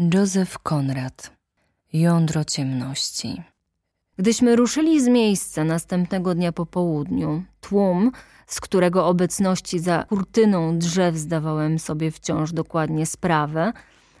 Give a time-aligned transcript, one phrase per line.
[0.00, 1.36] Józef Konrad
[1.92, 3.42] Jądro ciemności
[4.18, 8.12] Gdyśmy ruszyli z miejsca następnego dnia po południu, tłum,
[8.46, 13.72] z którego obecności za kurtyną drzew zdawałem sobie wciąż dokładnie sprawę,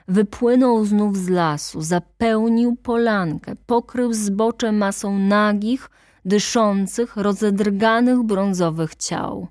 [0.08, 5.90] wypłynął znów z lasu, zapełnił polankę, pokrył zbocze masą nagich,
[6.24, 9.48] dyszących, rozedrganych brązowych ciał.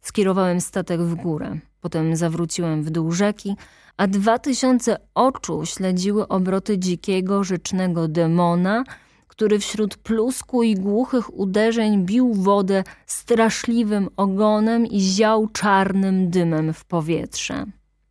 [0.00, 3.56] Skierowałem statek w górę, potem zawróciłem w dół rzeki,
[3.98, 8.84] a dwa tysiące oczu śledziły obroty dzikiego, rzecznego demona,
[9.28, 16.84] który wśród plusku i głuchych uderzeń bił wodę straszliwym ogonem i ział czarnym dymem w
[16.84, 17.64] powietrze.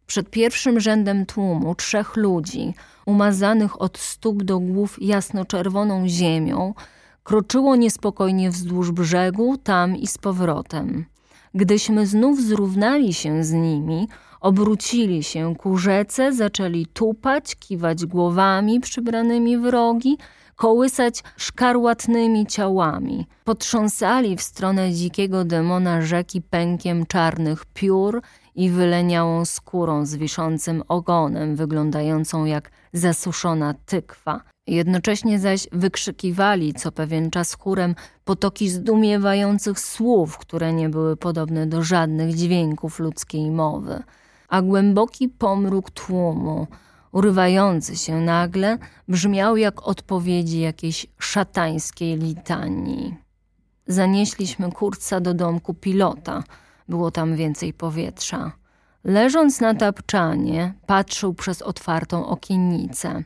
[0.08, 2.74] Przed pierwszym rzędem tłumu trzech ludzi,
[3.06, 6.74] umazanych od stóp do głów jasno-czerwoną ziemią,
[7.24, 11.06] kroczyło niespokojnie wzdłuż brzegu, tam i z powrotem.
[11.54, 14.08] Gdyśmy znów zrównali się z nimi,
[14.42, 20.18] obrócili się ku rzece, zaczęli tupać, kiwać głowami przybranymi w rogi,
[20.56, 23.28] kołysać szkarłatnymi ciałami.
[23.44, 28.22] Potrząsali w stronę dzikiego demona rzeki pękiem czarnych piór
[28.56, 34.42] i wyleniałą skórą z wiszącym ogonem, wyglądającą jak zasuszona tykwa.
[34.68, 41.84] Jednocześnie zaś wykrzykiwali co pewien czas chórem potoki zdumiewających słów, które nie były podobne do
[41.84, 44.04] żadnych dźwięków ludzkiej mowy.
[44.48, 46.68] A głęboki pomruk tłumu,
[47.12, 53.16] urywający się nagle, brzmiał jak odpowiedzi jakiejś szatańskiej litanii.
[53.88, 56.44] Zanieśliśmy kurca do domku pilota.
[56.90, 58.52] Było tam więcej powietrza.
[59.04, 63.24] Leżąc na tapczanie, patrzył przez otwartą okiennicę.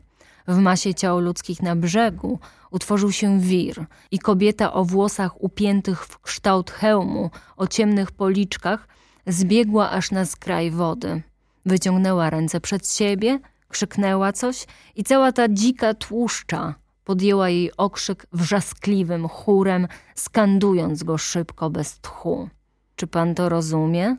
[0.48, 2.40] W masie ciał ludzkich na brzegu
[2.72, 8.88] utworzył się wir i kobieta o włosach upiętych w kształt hełmu, o ciemnych policzkach,
[9.28, 11.22] zbiegła aż na skraj wody.
[11.66, 19.28] Wyciągnęła ręce przed siebie, krzyknęła coś i cała ta dzika tłuszcza podjęła jej okrzyk wrzaskliwym
[19.28, 22.50] chórem, skandując go szybko bez tchu.
[22.96, 24.18] Czy pan to rozumie?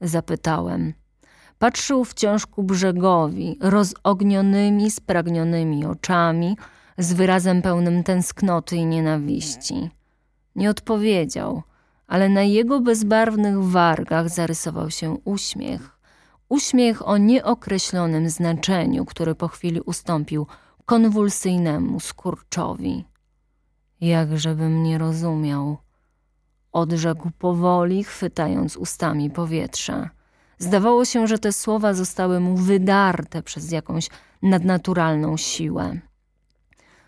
[0.00, 0.92] Zapytałem.
[1.58, 6.56] Patrzył wciąż ku brzegowi, rozognionymi, spragnionymi oczami,
[6.98, 9.90] z wyrazem pełnym tęsknoty i nienawiści.
[10.56, 11.62] Nie odpowiedział,
[12.06, 15.98] ale na jego bezbarwnych wargach zarysował się uśmiech.
[16.48, 20.46] Uśmiech o nieokreślonym znaczeniu, który po chwili ustąpił
[20.84, 23.04] konwulsyjnemu skurczowi.
[24.00, 25.76] Jakżebym nie rozumiał,
[26.72, 30.08] odrzekł powoli, chwytając ustami powietrze.
[30.58, 34.08] Zdawało się, że te słowa zostały mu wydarte przez jakąś
[34.42, 36.00] nadnaturalną siłę.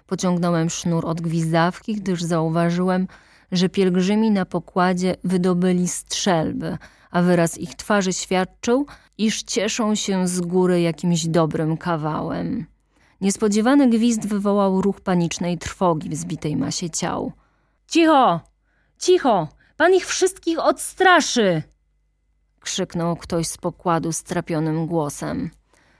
[0.06, 3.08] Pociągnąłem sznur od gwizdawki, gdyż zauważyłem,
[3.52, 6.78] że pielgrzymi na pokładzie wydobyli strzelby,
[7.10, 8.86] a wyraz ich twarzy świadczył,
[9.18, 12.66] iż cieszą się z góry jakimś dobrym kawałem.
[13.20, 17.32] Niespodziewany gwizd wywołał ruch panicznej trwogi w zbitej masie ciał.
[17.88, 18.40] Cicho!
[18.98, 19.48] Cicho!
[19.76, 21.62] Pan ich wszystkich odstraszy!
[22.60, 25.50] krzyknął ktoś z pokładu strapionym głosem.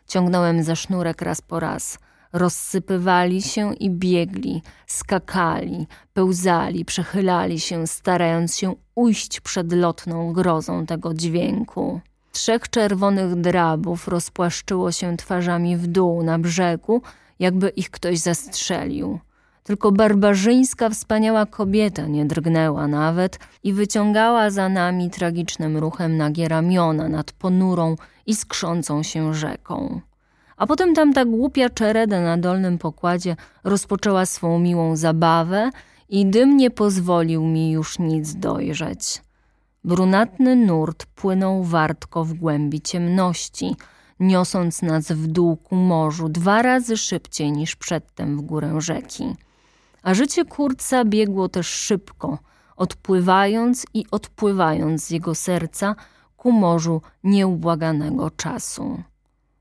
[0.06, 1.98] Ciągnąłem za sznurek raz po raz.
[2.32, 11.14] Rozsypywali się i biegli, skakali, pełzali, przechylali się, starając się ujść przed lotną grozą tego
[11.14, 12.00] dźwięku.
[12.32, 17.02] Trzech czerwonych drabów rozpłaszczyło się twarzami w dół na brzegu,
[17.38, 19.18] jakby ich ktoś zastrzelił.
[19.64, 27.08] Tylko barbarzyńska, wspaniała kobieta nie drgnęła nawet i wyciągała za nami tragicznym ruchem nagie ramiona
[27.08, 27.96] nad ponurą
[28.26, 28.34] i
[29.02, 30.00] się rzeką.
[30.58, 35.70] A potem tamta głupia czereda na dolnym pokładzie rozpoczęła swą miłą zabawę
[36.08, 39.22] i dym nie pozwolił mi już nic dojrzeć.
[39.84, 43.76] Brunatny nurt płynął wartko w głębi ciemności,
[44.20, 49.34] niosąc nas w dół ku morzu dwa razy szybciej niż przedtem w górę rzeki.
[50.02, 52.38] A życie Kurca biegło też szybko,
[52.76, 55.94] odpływając i odpływając z jego serca
[56.36, 59.02] ku morzu nieubłaganego czasu.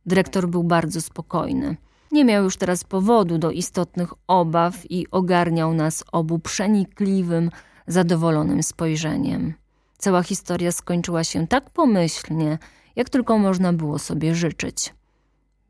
[0.08, 1.78] Dyrektor był bardzo spokojny.
[2.12, 7.52] Nie miał już teraz powodu do istotnych obaw i ogarniał nas obu przenikliwym,
[7.88, 9.54] zadowolonym spojrzeniem.
[9.98, 12.58] Cała historia skończyła się tak pomyślnie,
[12.96, 14.94] jak tylko można było sobie życzyć.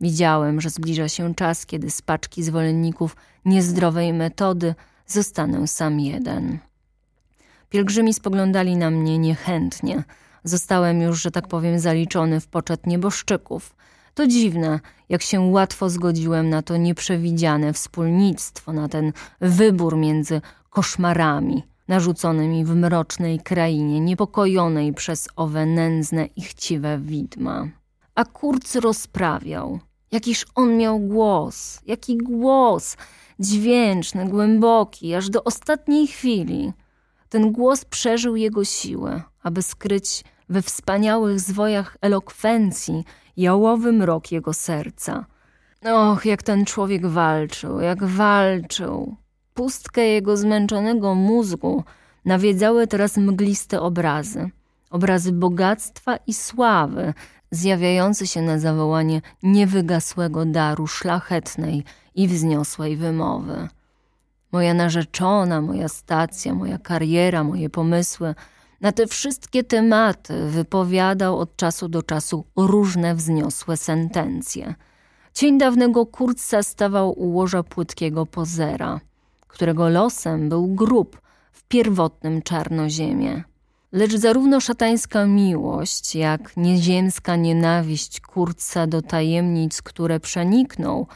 [0.01, 3.15] Widziałem, że zbliża się czas, kiedy z paczki zwolenników
[3.45, 4.75] niezdrowej metody
[5.07, 6.59] zostanę sam jeden.
[7.69, 10.03] Pielgrzymi spoglądali na mnie niechętnie.
[10.43, 13.75] Zostałem już, że tak powiem, zaliczony w poczet nieboszczyków.
[14.17, 14.79] To dziwne,
[15.09, 22.75] jak się łatwo zgodziłem na to nieprzewidziane wspólnictwo, na ten wybór między koszmarami narzuconymi w
[22.75, 27.67] mrocznej krainie, niepokojonej przez owe nędzne i chciwe widma.
[28.15, 29.79] A Kurz rozprawiał.
[30.11, 32.97] Jakiż on miał głos, jaki głos,
[33.39, 36.73] dźwięczny, głęboki, aż do ostatniej chwili.
[37.29, 43.03] Ten głos przeżył jego siłę, aby skryć we wspaniałych zwojach elokwencji
[43.37, 45.25] jałowy mrok jego serca.
[45.85, 49.15] Och, jak ten człowiek walczył, jak walczył.
[49.53, 51.83] Pustkę jego zmęczonego mózgu
[52.25, 54.49] nawiedzały teraz mgliste obrazy.
[54.89, 57.13] Obrazy bogactwa i sławy,
[57.51, 61.83] zjawiające się na zawołanie niewygasłego daru szlachetnej
[62.15, 63.67] i wzniosłej wymowy.
[64.51, 68.35] Moja narzeczona, moja stacja, moja kariera, moje pomysły–
[68.81, 74.75] na te wszystkie tematy wypowiadał od czasu do czasu różne wzniosłe sentencje.
[75.33, 78.99] Cień dawnego Kurca stawał u łoża płytkiego pozera,
[79.47, 81.21] którego losem był grób
[81.51, 83.43] w pierwotnym czarnoziemie.
[83.91, 91.07] Lecz zarówno szatańska miłość, jak nieziemska nienawiść Kurca do tajemnic, które przeniknął,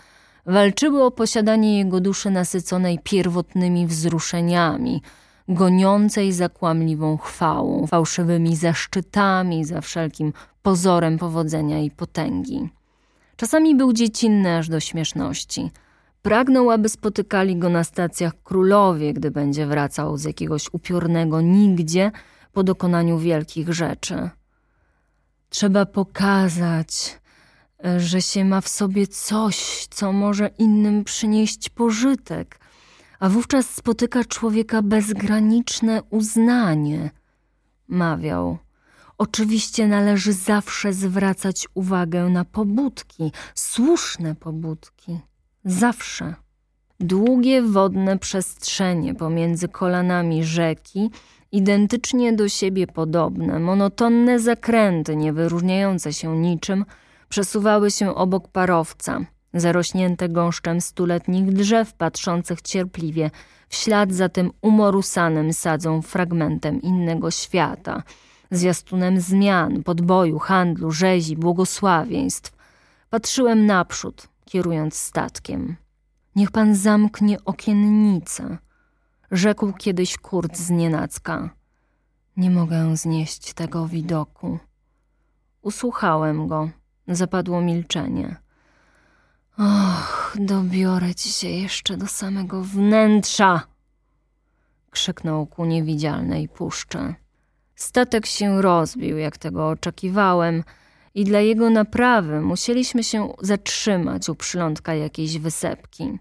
[0.46, 5.02] walczyły o posiadanie jego duszy nasyconej pierwotnymi wzruszeniami–
[5.54, 12.70] goniącej za kłamliwą chwałą, fałszywymi zaszczytami, za wszelkim pozorem powodzenia i potęgi.
[13.36, 15.72] Czasami był dziecinny aż do śmieszności.
[16.22, 22.12] Pragnął, aby spotykali go na stacjach królowie, gdy będzie wracał z jakiegoś upiornego nigdzie
[22.54, 24.30] po dokonaniu wielkich rzeczy.
[25.50, 27.20] Trzeba pokazać,
[27.98, 32.60] że się ma w sobie coś, co może innym przynieść pożytek,
[33.22, 37.12] a wówczas spotyka człowieka bezgraniczne uznanie.
[37.88, 38.58] Mawiał.
[39.18, 45.20] Oczywiście należy zawsze zwracać uwagę na pobudki, słuszne pobudki.
[45.66, 46.36] Zawsze.
[47.00, 51.12] Długie wodne przestrzenie pomiędzy kolanami rzeki,
[51.52, 56.86] identycznie do siebie podobne, monotonne zakręty, nie wyróżniające się niczym,
[57.30, 59.20] przesuwały się obok parowca–
[59.54, 63.32] zarośnięte gąszczem stuletnich drzew, patrzących cierpliwie
[63.70, 68.04] w ślad za tym umorusanym sadzą fragmentem innego świata,
[68.52, 72.52] zwiastunem zmian, podboju, handlu, rzezi, błogosławieństw.
[73.10, 75.76] Patrzyłem naprzód, kierując statkiem.
[76.36, 78.58] Niech pan zamknie okiennicę,
[79.32, 81.50] rzekł kiedyś Kurt z nienacka.
[82.38, 84.60] Nie mogę znieść tego widoku.
[85.62, 86.70] Usłuchałem go.
[87.08, 88.36] Zapadło milczenie.
[89.62, 93.62] Och, dobiorę ci się jeszcze do samego wnętrza!
[94.92, 97.14] krzyknął ku niewidzialnej puszczy.
[97.76, 100.64] Statek się rozbił, jak tego oczekiwałem,
[101.16, 106.20] i dla jego naprawy musieliśmy się zatrzymać u przylądka jakiejś wysepki.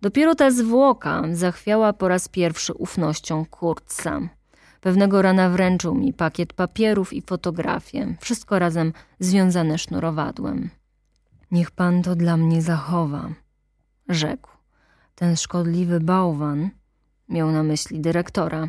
[0.00, 4.20] Dopiero ta zwłoka zachwiała po raz pierwszy ufnością Kurtsa.
[4.80, 10.81] Pewnego rana wręczył mi pakiet papierów i fotografię, wszystko razem związane sznurowadłem.
[11.52, 13.28] Niech pan to dla mnie zachowa,
[14.08, 14.50] rzekł.
[15.14, 16.70] Ten szkodliwy bałwan,
[17.28, 18.68] miał na myśli dyrektora,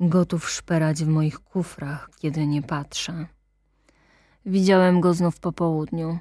[0.00, 3.26] gotów szperać w moich kufrach, kiedy nie patrzę.
[4.46, 6.18] Widziałem go znów po południu.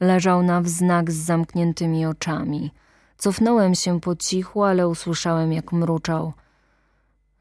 [0.00, 2.70] Leżał na wznak z zamkniętymi oczami.
[3.16, 6.32] Cofnąłem się po cichu, ale usłyszałem, jak mruczał.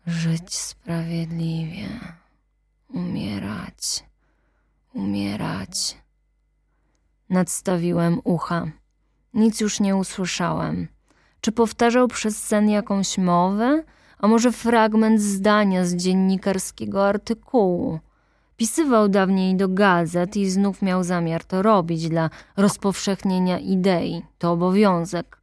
[0.07, 1.87] Żyć sprawiedliwie,
[2.89, 4.03] umierać,
[4.93, 5.97] umierać.
[7.31, 8.67] Nadstawiłem ucha.
[9.33, 10.87] Nic już nie usłyszałem.
[11.41, 13.83] Czy powtarzał przez sen jakąś mowę,
[14.19, 17.99] a może fragment zdania z dziennikarskiego artykułu?
[18.57, 24.21] Pisywał dawniej do gazet i znów miał zamiar to robić dla rozpowszechnienia idei.
[24.37, 25.37] To obowiązek.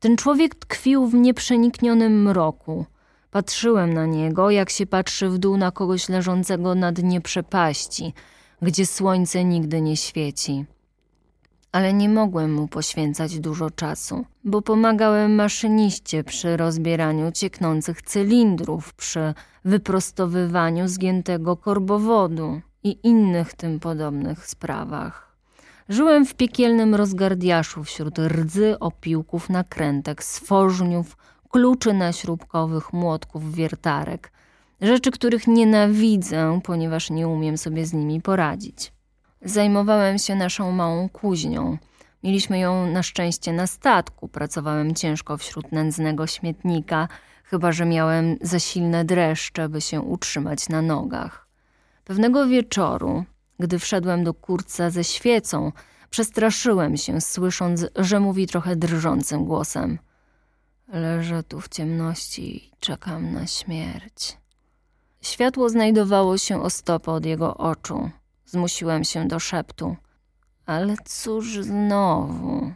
[0.00, 2.86] Ten człowiek tkwił w nieprzeniknionym mroku.
[3.30, 8.14] Patrzyłem na niego, jak się patrzy w dół na kogoś leżącego na dnie przepaści,
[8.62, 10.64] gdzie słońce nigdy nie świeci
[11.72, 19.34] ale nie mogłem mu poświęcać dużo czasu, bo pomagałem maszyniście przy rozbieraniu cieknących cylindrów, przy
[19.64, 25.36] wyprostowywaniu zgiętego korbowodu i innych tym podobnych sprawach.
[25.88, 31.16] Żyłem w piekielnym rozgardiaszu wśród rdzy, opiłków, nakrętek, sfożniów,
[31.48, 34.32] kluczy naśrubkowych, młotków, wiertarek,
[34.80, 38.92] rzeczy, których nienawidzę, ponieważ nie umiem sobie z nimi poradzić.
[39.42, 41.78] Zajmowałem się naszą małą kuźnią.
[42.22, 44.28] Mieliśmy ją na szczęście na statku.
[44.28, 47.08] Pracowałem ciężko wśród nędznego śmietnika,
[47.44, 51.46] chyba że miałem za silne dreszcze, by się utrzymać na nogach.
[52.04, 53.24] Pewnego wieczoru,
[53.58, 55.72] gdy wszedłem do kurca ze świecą,
[56.10, 59.98] przestraszyłem się, słysząc, że mówi trochę drżącym głosem.
[60.88, 64.38] Leżę tu w ciemności i czekam na śmierć.
[65.22, 68.10] Światło znajdowało się o stopę od jego oczu.
[68.50, 69.96] Zmusiłem się do szeptu.
[70.66, 72.72] Ale cóż znowu?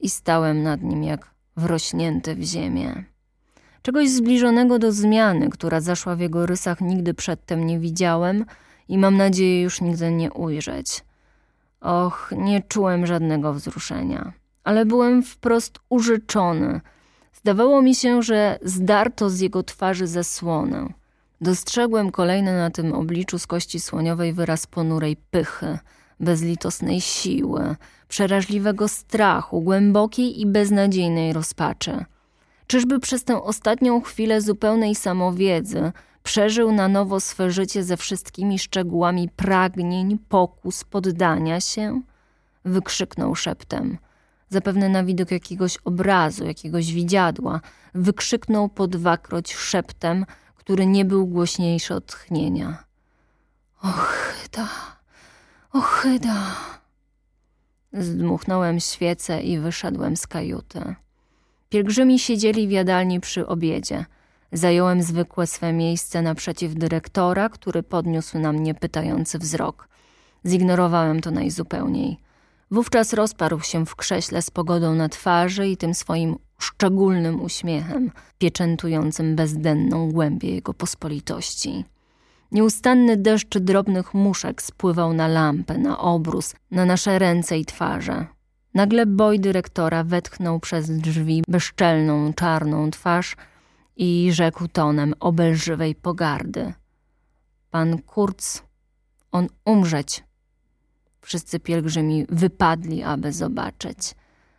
[0.00, 3.04] I stałem nad nim jak wrośnięty w ziemię.
[3.82, 8.44] Czegoś zbliżonego do zmiany, która zaszła w jego rysach, nigdy przedtem nie widziałem
[8.88, 11.04] i mam nadzieję już nigdy nie ujrzeć.
[11.80, 14.32] Och, nie czułem żadnego wzruszenia,
[14.64, 16.80] ale byłem wprost użyczony.
[17.32, 20.88] Zdawało mi się, że zdarto z jego twarzy zasłonę.
[21.42, 25.78] Dostrzegłem kolejny na tym obliczu z kości słoniowej wyraz ponurej pychy,
[26.20, 27.76] bezlitosnej siły,
[28.08, 32.04] przerażliwego strachu, głębokiej i beznadziejnej rozpaczy.
[32.66, 39.28] Czyżby przez tę ostatnią chwilę zupełnej samowiedzy przeżył na nowo swe życie ze wszystkimi szczegółami
[39.36, 42.02] pragnień, pokus, poddania się?
[42.64, 43.98] Wykrzyknął szeptem.
[44.48, 47.60] Zapewne na widok jakiegoś obrazu, jakiegoś widziadła.
[47.94, 50.26] Wykrzyknął po dwakroć szeptem,
[50.62, 52.84] który nie był głośniejszy od tchnienia.
[53.82, 54.68] Ochyda,
[55.72, 56.56] ochyda.
[57.92, 60.94] Zdmuchnąłem świecę i wyszedłem z kajuty.
[61.68, 64.04] Pielgrzymi siedzieli w jadalni przy obiedzie.
[64.52, 69.88] Zająłem zwykłe swe miejsce naprzeciw dyrektora, który podniósł na mnie pytający wzrok.
[70.46, 72.18] Zignorowałem to najzupełniej.
[72.72, 79.36] Wówczas rozparł się w krześle z pogodą na twarzy i tym swoim szczególnym uśmiechem, pieczętującym
[79.36, 81.84] bezdenną głębię jego pospolitości.
[82.52, 88.26] Nieustanny deszcz drobnych muszek spływał na lampę, na obrus, na nasze ręce i twarze.
[88.74, 93.36] Nagle boj dyrektora wetchnął przez drzwi bezczelną, czarną twarz
[93.96, 96.72] i rzekł tonem obelżywej pogardy.
[97.70, 98.62] Pan Kurz,
[99.32, 100.24] on umrzeć.
[101.22, 104.14] Wszyscy pielgrzymi wypadli, aby zobaczyć.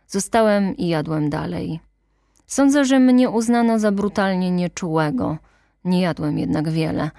[0.06, 1.80] Zostałem i jadłem dalej.
[2.46, 5.38] Sądzę, że mnie uznano za brutalnie nieczułego.
[5.84, 7.10] Nie jadłem jednak wiele.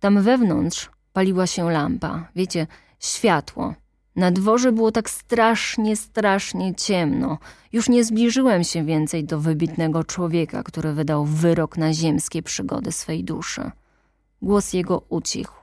[0.00, 2.66] Tam wewnątrz paliła się lampa, wiecie,
[3.00, 3.74] światło.
[4.16, 7.38] Na dworze było tak strasznie, strasznie ciemno.
[7.72, 13.24] Już nie zbliżyłem się więcej do wybitnego człowieka, który wydał wyrok na ziemskie przygody swej
[13.24, 13.70] duszy.
[14.42, 15.54] Głos jego ucichł.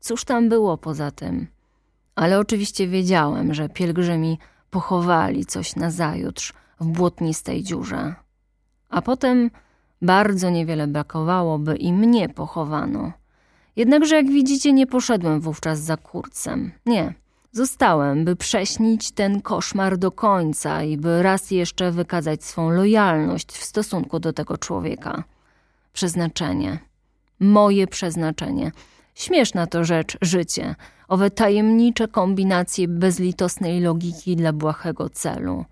[0.00, 1.46] Cóż tam było poza tym?
[2.20, 4.38] Ale oczywiście wiedziałem, że pielgrzymi
[4.70, 8.14] pochowali coś na zajutrz w błotnistej dziurze.
[8.88, 9.50] A potem
[10.02, 13.12] bardzo niewiele brakowało, by i mnie pochowano.
[13.76, 16.72] Jednakże, jak widzicie, nie poszedłem wówczas za kurcem.
[16.86, 17.14] Nie,
[17.52, 23.64] zostałem, by prześnić ten koszmar do końca i by raz jeszcze wykazać swą lojalność w
[23.64, 25.24] stosunku do tego człowieka.
[25.92, 26.78] Przeznaczenie.
[27.40, 28.72] Moje przeznaczenie.
[29.14, 30.74] Śmieszna to rzecz, życie.
[31.10, 35.64] Owe tajemnicze kombinacje bezlitosnej logiki dla błahego celu.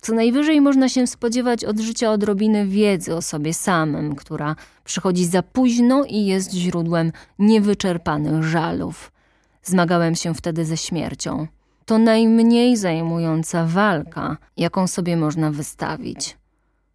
[0.00, 5.42] Co najwyżej można się spodziewać od życia odrobiny wiedzy o sobie samym, która przychodzi za
[5.42, 9.12] późno i jest źródłem niewyczerpanych żalów.
[9.62, 11.46] Zmagałem się wtedy ze śmiercią.
[11.86, 16.37] To najmniej zajmująca walka, jaką sobie można wystawić.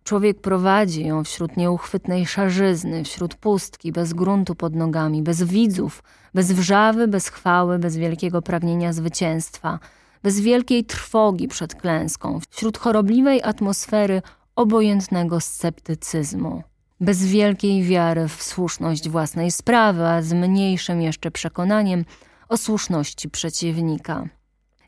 [0.04, 6.52] Człowiek prowadzi ją wśród nieuchwytnej szarzyzny, wśród pustki, bez gruntu pod nogami, bez widzów, bez
[6.52, 9.80] wrzawy, bez chwały, bez wielkiego pragnienia zwycięstwa–
[10.24, 14.22] bez wielkiej trwogi przed klęską, wśród chorobliwej atmosfery
[14.56, 16.64] obojętnego sceptycyzmu,
[17.00, 22.06] bez wielkiej wiary w słuszność własnej sprawy, a z mniejszym jeszcze przekonaniem
[22.50, 24.26] o słuszności przeciwnika.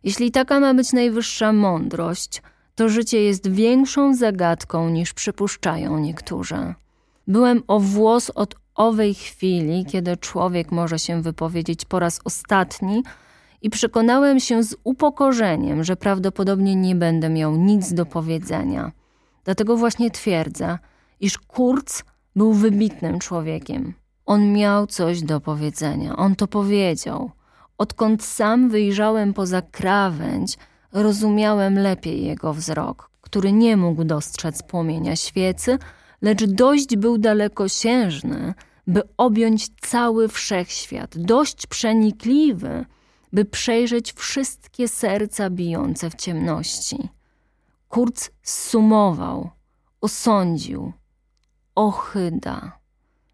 [0.03, 2.41] Jeśli taka ma być najwyższa mądrość,
[2.75, 6.73] to życie jest większą zagadką niż przypuszczają niektórzy.
[7.27, 13.03] Byłem o włos od owej chwili, kiedy człowiek może się wypowiedzieć po raz ostatni
[13.61, 18.91] i przekonałem się z upokorzeniem, że prawdopodobnie nie będę miał nic do powiedzenia.
[19.43, 20.79] Dlatego właśnie twierdzę,
[21.19, 22.03] iż Kurz
[22.35, 23.93] był wybitnym człowiekiem.
[24.25, 27.31] On miał coś do powiedzenia, on to powiedział.
[27.77, 30.57] Odkąd sam wyjrzałem poza krawędź,
[30.95, 35.77] rozumiałem lepiej jego wzrok, który nie mógł dostrzec płomienia świecy,
[36.21, 38.53] lecz dość był dalekosiężny,
[38.87, 42.85] by objąć cały wszechświat, dość przenikliwy,
[43.33, 47.09] by przejrzeć wszystkie serca bijące w ciemności.
[47.89, 49.49] Kurz zsumował,
[50.01, 50.93] osądził,
[51.75, 52.79] ochyda.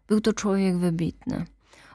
[0.06, 1.44] Był to człowiek wybitny.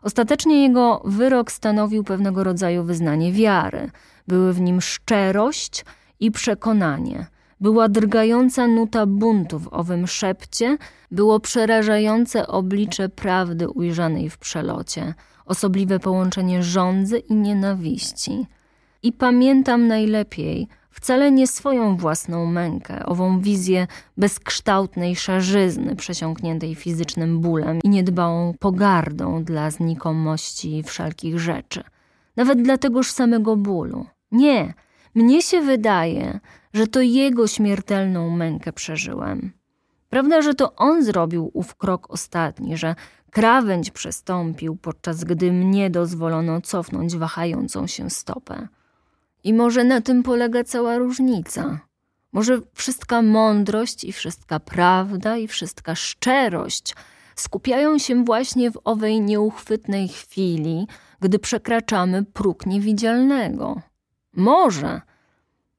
[0.08, 3.92] Ostatecznie jego wyrok stanowił pewnego rodzaju wyznanie wiary.
[4.28, 5.86] Były w nim szczerość
[6.20, 7.28] i przekonanie.
[7.62, 10.78] Była drgająca nuta buntu w owym szepcie,
[11.12, 15.14] było przerażające oblicze prawdy ujrzanej w przelocie
[15.46, 18.46] osobliwe połączenie żądzy i nienawiści.
[19.04, 20.68] I pamiętam najlepiej
[21.02, 23.88] wcale nie swoją własną mękę, ową wizję
[24.18, 31.84] bezkształtnej szarzyzny przesiąkniętej fizycznym bólem i niedbałą pogardą dla znikomości wszelkich rzeczy.
[32.36, 34.06] Nawet dla tegoż samego bólu.
[34.32, 34.74] Nie,
[35.18, 36.40] Mnie się wydaje,
[36.74, 39.52] że to jego śmiertelną mękę przeżyłem.
[40.10, 42.96] Prawda, że to on zrobił ów krok ostatni, że
[43.32, 48.68] krawędź przestąpił, podczas gdy mnie dozwolono cofnąć wahającą się stopę.
[49.48, 51.80] I może na tym polega cała różnica.
[52.32, 56.96] Może wszystka mądrość i wszystka prawda i wszystka szczerość
[57.36, 60.88] skupiają się właśnie w owej nieuchwytnej chwili,
[61.20, 63.82] gdy przekraczamy próg niewidzialnego.
[64.34, 65.02] Może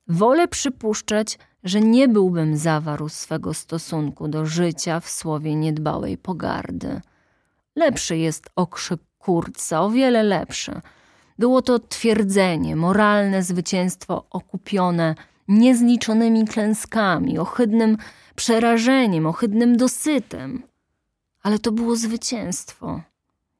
[0.07, 7.01] wolę przypuszczać, że nie byłbym zawarł swego stosunku do życia w słowie niedbałej pogardy.
[7.77, 10.81] Lepszy jest okrzyk kurca, o wiele lepszy.
[11.39, 15.15] Było to twierdzenie, moralne zwycięstwo okupione
[15.49, 17.97] niezliczonymi klęskami, ohydnym
[18.35, 20.63] przerażeniem, ohydnym dosytem.
[21.43, 23.01] Ale to było zwycięstwo.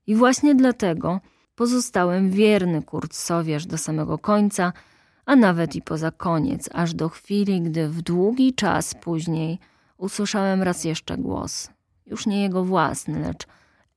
[0.07, 1.21] I właśnie dlatego
[1.55, 4.73] pozostałem wierny Kurcowi aż do samego końca,
[5.27, 9.59] a nawet i poza koniec, aż do chwili, gdy w długi czas później
[9.97, 11.71] usłyszałem raz jeszcze głos.
[12.07, 13.47] Już nie jego własny, lecz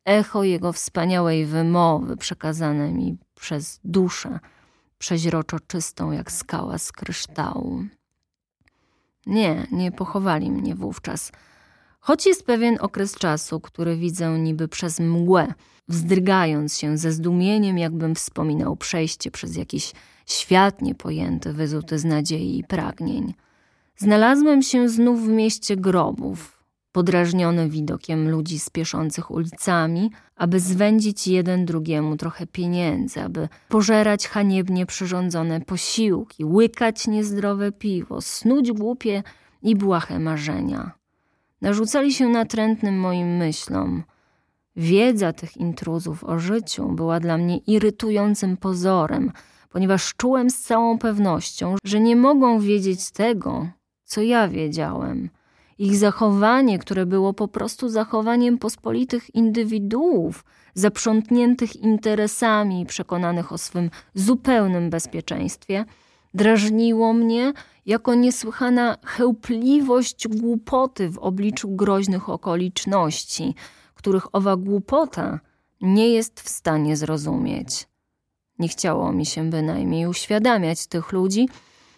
[0.05, 4.39] echo jego wspaniałej wymowy przekazane mi przez duszę,
[4.98, 7.84] przeźroczo czystą jak skała z kryształu.
[9.25, 11.31] Nie, nie pochowali mnie wówczas.
[12.00, 15.53] Choć jest pewien okres czasu, który widzę niby przez mgłę,
[15.88, 19.91] wzdrygając się ze zdumieniem, jakbym wspominał przejście przez jakiś
[20.25, 23.34] świat niepojęty, wyzuty z nadziei i pragnień.
[23.98, 26.60] Znalazłem się znów w mieście grobów,
[26.91, 35.62] podrażniony widokiem ludzi spieszących ulicami, aby zwędzić jeden drugiemu trochę pieniędzy, aby pożerać haniebnie przyrządzone
[35.62, 39.24] posiłki, łykać niezdrowe piwo, snuć głupie
[39.62, 40.91] i błahe marzenia.
[41.62, 44.03] Narzucali się natrętnym moim myślom.
[44.75, 49.31] Wiedza tych intruzów o życiu była dla mnie irytującym pozorem,
[49.69, 53.67] ponieważ czułem z całą pewnością, że nie mogą wiedzieć tego,
[54.03, 55.29] co ja wiedziałem–
[55.81, 64.89] ich zachowanie, które było po prostu zachowaniem pospolitych indywiduów, zaprzątniętych interesami przekonanych o swym zupełnym
[64.89, 65.85] bezpieczeństwie,
[66.33, 67.53] drażniło mnie
[67.85, 73.55] jako niesłychana chełpliwość głupoty w obliczu groźnych okoliczności,
[73.96, 75.39] których owa głupota
[75.81, 77.87] nie jest w stanie zrozumieć.
[78.59, 81.48] Nie chciało mi się bynajmniej uświadamiać tych ludzi,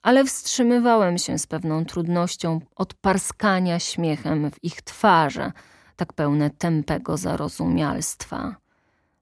[0.03, 5.51] ale wstrzymywałem się z pewną trudnością od parskania śmiechem w ich twarze,
[5.95, 8.55] tak pełne tępego zarozumialstwa.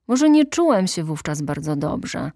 [0.08, 2.30] Może nie czułem się wówczas bardzo dobrze.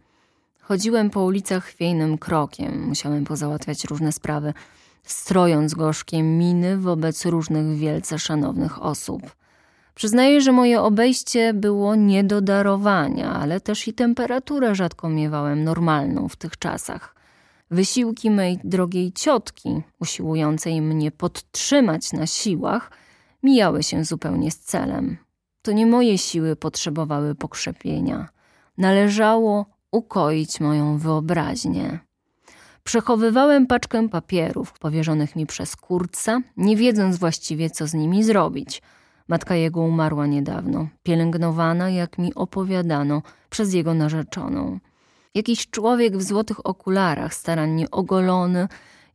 [0.61, 4.55] Chodziłem po ulicach chwiejnym krokiem, musiałem pozałatwiać różne sprawy,
[5.03, 9.23] strojąc gorzkie miny wobec różnych wielce szanownych osób.
[9.95, 16.29] Przyznaję, że moje obejście było nie do darowania, ale też i temperaturę rzadko miewałem normalną
[16.29, 17.16] w tych czasach.
[17.71, 22.91] Wysiłki mej drogiej ciotki, usiłującej mnie podtrzymać na siłach,
[23.43, 25.17] mijały się zupełnie z celem.
[25.63, 28.29] To nie moje siły potrzebowały pokrzepienia.
[28.79, 31.99] Należało ukoić moją wyobraźnię.
[32.85, 38.83] Przechowywałem paczkę papierów powierzonych mi przez kurca, nie wiedząc właściwie, co z nimi zrobić.
[39.29, 44.79] Matka jego umarła niedawno, pielęgnowana, jak mi opowiadano, przez jego narzeczoną.
[45.37, 48.68] Jakiś człowiek w złotych okularach, starannie ogolony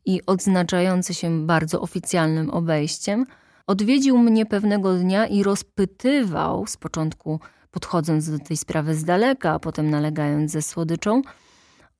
[0.06, 3.26] i odznaczający się bardzo oficjalnym obejściem,
[3.68, 7.40] odwiedził mnie pewnego dnia i rozpytywał, z początku
[7.72, 11.22] podchodząc do tej sprawy z daleka, a potem nalegając ze słodyczą,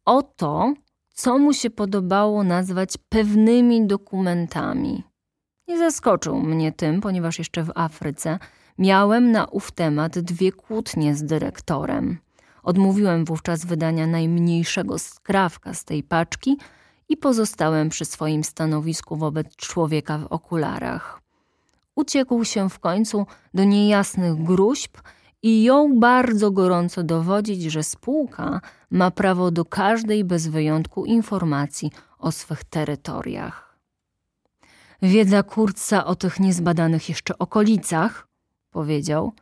[0.06, 0.74] o to,
[1.14, 5.04] co mu się podobało nazwać pewnymi dokumentami.
[5.68, 8.40] Nie zaskoczył mnie tym, ponieważ jeszcze w Afryce
[8.78, 12.18] miałem na ów temat dwie kłótnie z dyrektorem.
[12.64, 16.58] Odmówiłem wówczas wydania najmniejszego skrawka z tej paczki
[17.10, 21.22] i pozostałem przy swoim stanowisku wobec człowieka w okularach.
[21.96, 24.98] Uciekł się w końcu do niejasnych gruźb
[25.44, 32.32] i jął bardzo gorąco dowodzić, że spółka ma prawo do każdej bez wyjątku informacji o
[32.32, 33.78] swych terytoriach.
[35.02, 38.28] Wiedza Kurca o tych niezbadanych jeszcze okolicach,
[38.72, 39.34] powiedział,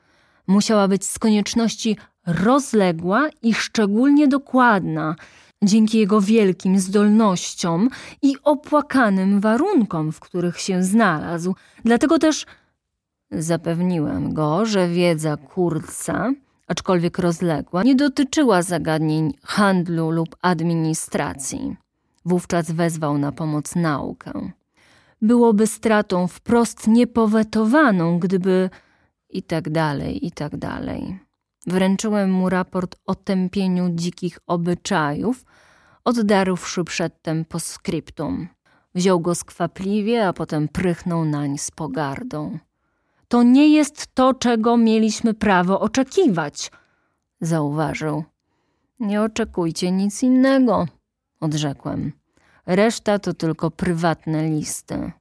[0.49, 5.15] musiała być z konieczności rozległa i szczególnie dokładna,
[5.63, 7.89] dzięki jego wielkim zdolnościom
[8.21, 11.55] i opłakanym warunkom, w których się znalazł.
[11.85, 12.45] Dlatego też
[13.31, 16.33] zapewniłem go, że wiedza Kurca,
[16.67, 21.75] aczkolwiek rozległa, nie dotyczyła zagadnień handlu lub administracji.
[22.25, 24.51] Wówczas wezwał na pomoc naukę.
[25.21, 28.69] Byłoby stratą wprost niepowetowaną, gdyby
[29.29, 31.19] i tak dalej, i tak dalej.
[31.67, 35.45] Wręczyłem mu raport o tępieniu dzikich obyczajów,
[36.03, 38.47] oddarłszy przedtem postscriptum.
[38.95, 42.59] Wziął go skwapliwie, a potem prychnął nań z pogardą.
[43.27, 46.71] To nie jest to, czego mieliśmy prawo oczekiwać,
[47.41, 48.23] zauważył.
[48.99, 50.87] Nie oczekujcie nic innego,
[51.39, 52.11] odrzekłem.
[52.65, 55.11] Reszta to tylko prywatne listy.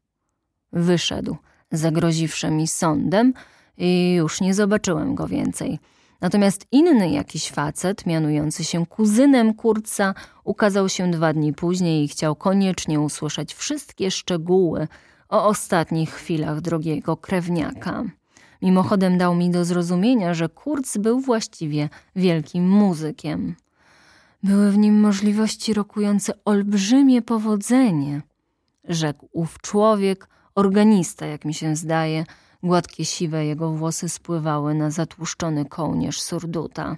[0.73, 1.37] Wyszedł,
[1.73, 3.35] zagroziwszy mi sądem
[3.79, 5.79] i już nie zobaczyłem go więcej.
[6.21, 10.15] Natomiast inny jakiś facet, mianujący się kuzynem Kurca,
[10.45, 14.89] ukazał się dwa dni później i chciał koniecznie usłyszeć wszystkie szczegóły
[15.29, 18.05] o ostatnich chwilach drogiego krewniaka.
[18.63, 23.55] Mimochodem dał mi do zrozumienia, że Kurz był właściwie wielkim muzykiem.
[24.43, 28.23] Były w nim możliwości rokujące olbrzymie powodzenie,
[28.85, 32.25] rzekł ów człowiek, organista, jak mi się zdaje.
[32.63, 36.97] Gładkie siwe jego włosy spływały na zatłuszczony kołnierz surduta.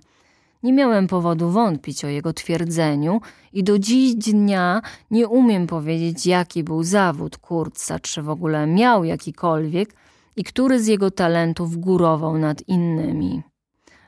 [0.63, 3.21] Nie miałem powodu wątpić o jego twierdzeniu
[3.53, 9.05] i do dziś dnia nie umiem powiedzieć, jaki był zawód Kurca, czy w ogóle miał
[9.05, 9.95] jakikolwiek
[10.37, 13.43] i który z jego talentów górował nad innymi.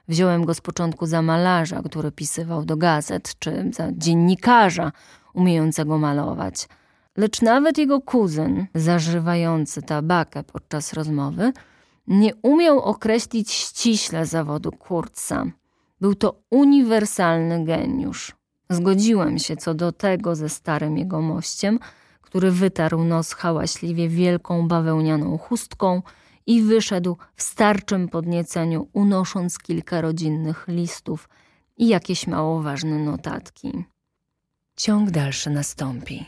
[0.08, 4.92] Wziąłem go z początku za malarza, który pisywał do gazet, czy za dziennikarza
[5.34, 6.68] umiejącego malować.
[7.16, 11.52] Lecz nawet jego kuzyn, zażywający tabakę podczas rozmowy,
[12.06, 15.44] nie umiał określić ściśle zawodu Kurca.
[16.00, 18.32] Był to uniwersalny geniusz.
[18.70, 21.78] Zgodziłem się co do tego ze starym jego mościem,
[22.20, 26.02] który wytarł nos hałaśliwie wielką bawełnianą chustką
[26.46, 31.28] i wyszedł w starczym podnieceniu, unosząc kilka rodzinnych listów
[31.76, 33.84] i jakieś mało ważne notatki.
[34.76, 36.26] Ciąg dalszy nastąpi.